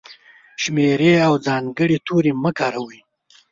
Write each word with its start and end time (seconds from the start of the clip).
شمېرې 0.63 1.13
او 1.27 1.33
ځانګړي 1.45 1.97
توري 2.05 2.31
مه 2.43 2.51
کاروئ!. 2.57 2.99